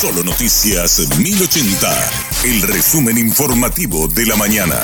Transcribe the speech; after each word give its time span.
Solo 0.00 0.22
Noticias 0.22 1.08
1080, 1.18 1.88
el 2.44 2.62
resumen 2.62 3.18
informativo 3.18 4.06
de 4.06 4.26
la 4.26 4.36
mañana. 4.36 4.76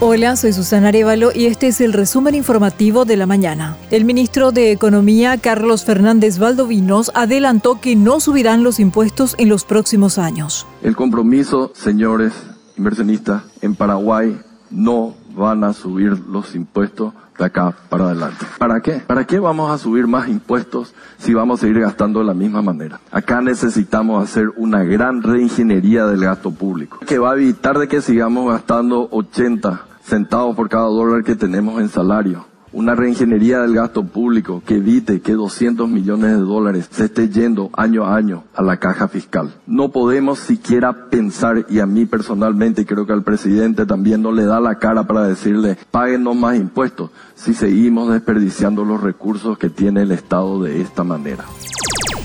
Hola, 0.00 0.34
soy 0.34 0.54
Susana 0.54 0.88
Arevalo 0.88 1.30
y 1.34 1.44
este 1.44 1.66
es 1.66 1.82
el 1.82 1.92
resumen 1.92 2.34
informativo 2.34 3.04
de 3.04 3.18
la 3.18 3.26
mañana. 3.26 3.76
El 3.90 4.06
ministro 4.06 4.50
de 4.50 4.72
Economía, 4.72 5.36
Carlos 5.36 5.84
Fernández 5.84 6.38
Valdovinos, 6.38 7.12
adelantó 7.14 7.82
que 7.82 7.96
no 7.96 8.18
subirán 8.18 8.64
los 8.64 8.80
impuestos 8.80 9.34
en 9.36 9.50
los 9.50 9.66
próximos 9.66 10.16
años. 10.16 10.66
El 10.82 10.96
compromiso, 10.96 11.70
señores 11.74 12.32
inversionistas, 12.78 13.42
en 13.60 13.74
Paraguay 13.74 14.40
no 14.72 15.14
van 15.34 15.64
a 15.64 15.72
subir 15.72 16.18
los 16.28 16.54
impuestos 16.54 17.12
de 17.38 17.44
acá 17.44 17.74
para 17.88 18.06
adelante. 18.06 18.44
¿Para 18.58 18.80
qué? 18.80 19.02
¿Para 19.06 19.26
qué 19.26 19.38
vamos 19.38 19.70
a 19.70 19.78
subir 19.78 20.06
más 20.06 20.28
impuestos 20.28 20.94
si 21.18 21.34
vamos 21.34 21.60
a 21.60 21.62
seguir 21.62 21.80
gastando 21.80 22.20
de 22.20 22.26
la 22.26 22.34
misma 22.34 22.62
manera? 22.62 23.00
Acá 23.10 23.40
necesitamos 23.40 24.22
hacer 24.22 24.50
una 24.56 24.82
gran 24.82 25.22
reingeniería 25.22 26.06
del 26.06 26.20
gasto 26.20 26.50
público 26.50 26.98
que 27.06 27.18
va 27.18 27.32
a 27.32 27.34
evitar 27.34 27.78
de 27.78 27.88
que 27.88 28.00
sigamos 28.00 28.50
gastando 28.50 29.08
80 29.10 29.86
centavos 30.02 30.56
por 30.56 30.68
cada 30.68 30.86
dólar 30.86 31.24
que 31.24 31.36
tenemos 31.36 31.80
en 31.80 31.88
salario. 31.88 32.51
Una 32.72 32.94
reingeniería 32.94 33.60
del 33.60 33.74
gasto 33.74 34.02
público 34.04 34.62
que 34.64 34.76
evite 34.76 35.20
que 35.20 35.34
200 35.34 35.86
millones 35.90 36.30
de 36.30 36.38
dólares 36.38 36.88
se 36.90 37.04
esté 37.04 37.28
yendo 37.28 37.68
año 37.74 38.06
a 38.06 38.16
año 38.16 38.44
a 38.54 38.62
la 38.62 38.78
caja 38.78 39.08
fiscal. 39.08 39.52
No 39.66 39.90
podemos 39.90 40.38
siquiera 40.38 41.10
pensar, 41.10 41.66
y 41.68 41.80
a 41.80 41.86
mí 41.86 42.06
personalmente, 42.06 42.86
creo 42.86 43.04
que 43.06 43.12
al 43.12 43.24
presidente 43.24 43.84
también 43.84 44.22
no 44.22 44.32
le 44.32 44.46
da 44.46 44.58
la 44.58 44.76
cara 44.76 45.06
para 45.06 45.26
decirle, 45.26 45.76
páguenos 45.90 46.34
más 46.34 46.56
impuestos, 46.56 47.10
si 47.34 47.52
seguimos 47.52 48.10
desperdiciando 48.10 48.86
los 48.86 49.02
recursos 49.02 49.58
que 49.58 49.68
tiene 49.68 50.02
el 50.02 50.12
Estado 50.12 50.62
de 50.62 50.80
esta 50.80 51.04
manera. 51.04 51.44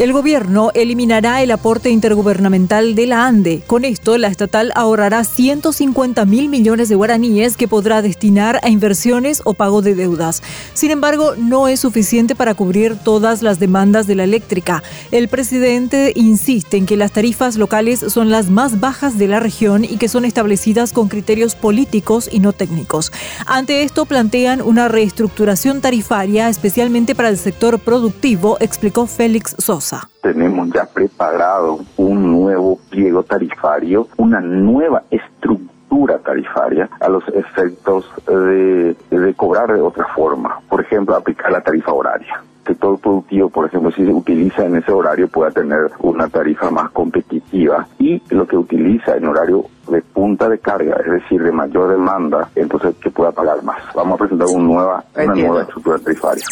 El 0.00 0.14
gobierno 0.14 0.70
eliminará 0.72 1.42
el 1.42 1.50
aporte 1.50 1.90
intergubernamental 1.90 2.94
de 2.94 3.06
la 3.06 3.26
ANDE. 3.26 3.62
Con 3.66 3.84
esto, 3.84 4.16
la 4.16 4.28
estatal 4.28 4.72
ahorrará 4.74 5.24
150 5.24 6.24
mil 6.24 6.48
millones 6.48 6.88
de 6.88 6.94
guaraníes 6.94 7.58
que 7.58 7.68
podrá 7.68 8.00
destinar 8.00 8.60
a 8.62 8.70
inversiones 8.70 9.42
o 9.44 9.52
pago 9.52 9.82
de 9.82 9.94
deudas. 9.94 10.42
Sin 10.72 10.90
embargo, 10.90 11.34
no 11.36 11.68
es 11.68 11.80
suficiente 11.80 12.34
para 12.34 12.54
cubrir 12.54 12.96
todas 12.96 13.42
las 13.42 13.60
demandas 13.60 14.06
de 14.06 14.14
la 14.14 14.24
eléctrica. 14.24 14.82
El 15.10 15.28
presidente 15.28 16.14
insiste 16.16 16.78
en 16.78 16.86
que 16.86 16.96
las 16.96 17.12
tarifas 17.12 17.56
locales 17.56 18.00
son 18.08 18.30
las 18.30 18.48
más 18.48 18.80
bajas 18.80 19.18
de 19.18 19.28
la 19.28 19.38
región 19.38 19.84
y 19.84 19.98
que 19.98 20.08
son 20.08 20.24
establecidas 20.24 20.94
con 20.94 21.08
criterios 21.08 21.54
políticos 21.54 22.26
y 22.32 22.40
no 22.40 22.54
técnicos. 22.54 23.12
Ante 23.44 23.82
esto, 23.82 24.06
plantean 24.06 24.62
una 24.62 24.88
reestructuración 24.88 25.82
tarifaria, 25.82 26.48
especialmente 26.48 27.14
para 27.14 27.28
el 27.28 27.36
sector 27.36 27.78
productivo, 27.78 28.56
explicó 28.60 29.06
Félix 29.06 29.54
Sosa. 29.58 29.89
Tenemos 30.22 30.70
ya 30.72 30.84
preparado 30.86 31.80
un 31.96 32.30
nuevo 32.30 32.78
pliego 32.90 33.22
tarifario, 33.22 34.08
una 34.16 34.40
nueva 34.40 35.02
estructura 35.10 36.18
tarifaria 36.18 36.88
a 37.00 37.08
los 37.08 37.26
efectos 37.28 38.10
de, 38.26 38.96
de 39.10 39.34
cobrar 39.34 39.72
de 39.72 39.80
otra 39.80 40.06
forma. 40.14 40.60
Por 40.68 40.80
ejemplo, 40.80 41.16
aplicar 41.16 41.50
la 41.50 41.60
tarifa 41.60 41.92
horaria 41.92 42.42
sector 42.70 42.98
productivo, 42.98 43.48
por 43.48 43.66
ejemplo, 43.66 43.90
si 43.90 44.04
se 44.04 44.12
utiliza 44.12 44.64
en 44.64 44.76
ese 44.76 44.92
horario, 44.92 45.28
pueda 45.28 45.50
tener 45.50 45.90
una 46.00 46.28
tarifa 46.28 46.70
más 46.70 46.90
competitiva 46.90 47.86
y 47.98 48.22
lo 48.30 48.46
que 48.46 48.56
utiliza 48.56 49.16
en 49.16 49.26
horario 49.26 49.64
de 49.90 50.02
punta 50.02 50.48
de 50.48 50.58
carga, 50.58 50.96
es 51.04 51.12
decir, 51.12 51.42
de 51.42 51.52
mayor 51.52 51.90
demanda, 51.90 52.48
entonces 52.54 52.94
que 52.96 53.10
pueda 53.10 53.32
pagar 53.32 53.62
más. 53.64 53.82
Vamos 53.94 54.14
a 54.14 54.18
presentar 54.18 54.46
una 54.48 54.64
nueva, 54.64 55.04
una 55.16 55.34
nueva 55.34 55.62
estructura 55.62 55.98
tarifaria 55.98 56.44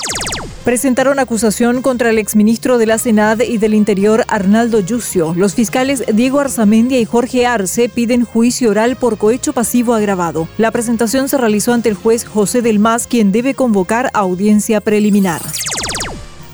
presentaron 0.64 1.18
acusación 1.18 1.82
contra 1.82 2.10
el 2.10 2.18
exministro 2.18 2.78
de 2.78 2.86
la 2.86 2.98
Senad 2.98 3.40
y 3.40 3.58
del 3.58 3.74
Interior, 3.74 4.24
Arnaldo 4.28 4.80
Yucio. 4.80 5.34
Los 5.36 5.54
fiscales 5.54 6.04
Diego 6.12 6.40
Arzamendia 6.40 7.00
y 7.00 7.04
Jorge 7.04 7.46
Arce 7.46 7.88
piden 7.88 8.24
juicio 8.24 8.70
oral 8.70 8.96
por 8.96 9.18
cohecho 9.18 9.52
pasivo 9.52 9.94
agravado. 9.94 10.48
La 10.58 10.70
presentación 10.70 11.28
se 11.28 11.38
realizó 11.38 11.72
ante 11.72 11.88
el 11.88 11.94
juez 11.94 12.24
José 12.24 12.62
del 12.62 12.78
Mas, 12.78 13.06
quien 13.06 13.32
debe 13.32 13.54
convocar 13.54 14.10
audiencia 14.14 14.80
preliminar. 14.80 15.42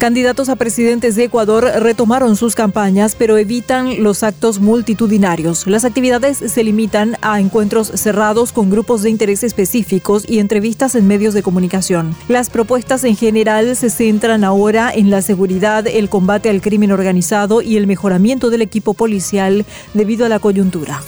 Candidatos 0.04 0.50
a 0.50 0.56
presidentes 0.56 1.16
de 1.16 1.24
Ecuador 1.24 1.64
retomaron 1.80 2.36
sus 2.36 2.54
campañas, 2.54 3.16
pero 3.18 3.38
evitan 3.38 4.02
los 4.02 4.22
actos 4.22 4.60
multitudinarios. 4.60 5.66
Las 5.66 5.86
actividades 5.86 6.36
se 6.36 6.62
limitan 6.62 7.16
a 7.22 7.40
encuentros 7.40 7.88
cerrados 7.88 8.52
con 8.52 8.68
grupos 8.68 9.00
de 9.00 9.08
interés 9.08 9.42
específicos 9.42 10.26
y 10.28 10.40
entrevistas 10.40 10.94
en 10.94 11.06
medios 11.06 11.32
de 11.32 11.42
comunicación. 11.42 12.14
Las 12.28 12.50
propuestas 12.50 13.02
en 13.04 13.16
general 13.16 13.76
se 13.76 13.88
centran 13.88 14.44
ahora 14.44 14.92
en 14.94 15.08
la 15.08 15.22
seguridad, 15.22 15.86
el 15.86 16.10
combate 16.10 16.50
al 16.50 16.60
crimen 16.60 16.92
organizado 16.92 17.62
y 17.62 17.78
el 17.78 17.86
mejoramiento 17.86 18.50
del 18.50 18.60
equipo 18.60 18.92
policial 18.92 19.64
debido 19.94 20.26
a 20.26 20.28
la 20.28 20.38
coyuntura. 20.38 21.00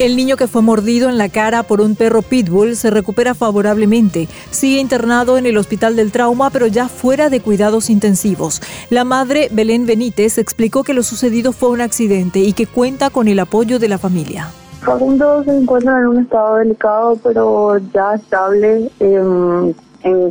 El 0.00 0.16
niño 0.16 0.36
que 0.36 0.48
fue 0.48 0.60
mordido 0.60 1.08
en 1.08 1.18
la 1.18 1.28
cara 1.28 1.62
por 1.62 1.80
un 1.80 1.94
perro 1.94 2.22
pitbull 2.22 2.74
se 2.74 2.90
recupera 2.90 3.32
favorablemente. 3.32 4.26
Sigue 4.50 4.80
internado 4.80 5.38
en 5.38 5.46
el 5.46 5.56
hospital 5.56 5.94
del 5.94 6.10
trauma, 6.10 6.50
pero 6.50 6.66
ya 6.66 6.88
fuera 6.88 7.30
de 7.30 7.40
cuidados 7.40 7.88
intensivos. 7.90 8.60
La 8.90 9.04
madre, 9.04 9.48
Belén 9.52 9.86
Benítez, 9.86 10.38
explicó 10.38 10.82
que 10.82 10.94
lo 10.94 11.04
sucedido 11.04 11.52
fue 11.52 11.68
un 11.68 11.80
accidente 11.80 12.40
y 12.40 12.54
que 12.54 12.66
cuenta 12.66 13.10
con 13.10 13.28
el 13.28 13.38
apoyo 13.38 13.78
de 13.78 13.86
la 13.86 13.98
familia. 13.98 14.48
Facundo 14.80 15.44
se 15.44 15.56
encuentra 15.56 16.00
en 16.00 16.08
un 16.08 16.18
estado 16.22 16.56
delicado, 16.56 17.16
pero 17.22 17.78
ya 17.94 18.16
estable. 18.16 18.90
en 18.98 19.76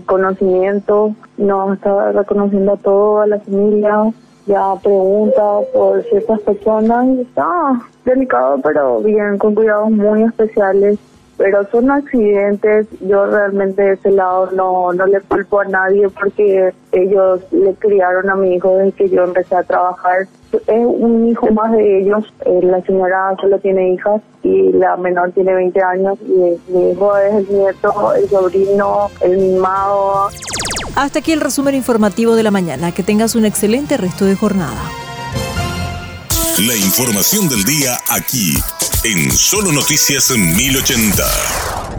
conocimiento, 0.05 1.15
nos 1.37 1.73
está 1.75 2.11
reconociendo 2.11 2.73
a 2.73 2.77
toda 2.77 3.27
la 3.27 3.39
familia, 3.39 4.11
ya 4.45 4.75
pregunta 4.81 5.59
por 5.73 6.03
ciertas 6.03 6.39
personas 6.41 7.07
está 7.19 7.81
delicado, 8.05 8.59
pero 8.61 8.99
bien, 8.99 9.37
con 9.37 9.55
cuidados 9.55 9.91
muy 9.91 10.23
especiales. 10.23 10.99
Pero 11.35 11.67
son 11.71 11.89
accidentes, 11.89 12.87
yo 13.01 13.25
realmente 13.25 13.81
de 13.81 13.93
ese 13.93 14.11
lado 14.11 14.51
no, 14.51 14.93
no 14.93 15.05
le 15.07 15.19
culpo 15.21 15.61
a 15.61 15.65
nadie 15.65 16.07
porque 16.09 16.71
ellos 16.91 17.41
le 17.51 17.73
criaron 17.73 18.29
a 18.29 18.35
mi 18.35 18.53
hijo 18.53 18.77
desde 18.77 18.91
que 18.91 19.09
yo 19.09 19.23
empecé 19.23 19.55
a 19.55 19.63
trabajar. 19.63 20.27
Es 20.51 20.85
un 20.85 21.27
hijo 21.27 21.47
más 21.51 21.71
de 21.71 22.01
ellos, 22.01 22.31
eh, 22.45 22.59
la 22.61 22.81
señora 22.83 23.35
solo 23.41 23.57
tiene 23.57 23.93
hijas 23.93 24.21
y 24.43 24.73
la 24.73 24.95
menor 24.95 25.31
tiene 25.31 25.55
20 25.55 25.81
años 25.81 26.19
y 26.21 26.71
mi 26.71 26.91
hijo 26.91 27.17
es 27.17 27.33
el 27.33 27.49
nieto, 27.49 28.13
el 28.13 28.29
sobrino, 28.29 29.09
el 29.21 29.37
mimado. 29.37 30.29
Hasta 30.95 31.19
aquí 31.19 31.31
el 31.31 31.41
resumen 31.41 31.75
informativo 31.75 32.35
de 32.35 32.43
la 32.43 32.51
mañana. 32.51 32.91
Que 32.91 33.03
tengas 33.03 33.35
un 33.35 33.45
excelente 33.45 33.97
resto 33.97 34.25
de 34.25 34.35
jornada. 34.35 34.81
La 36.59 36.75
información 36.75 37.49
del 37.49 37.63
día 37.63 37.99
aquí, 38.09 38.55
en 39.03 39.31
Solo 39.31 39.71
Noticias 39.71 40.29
1080. 40.37 41.92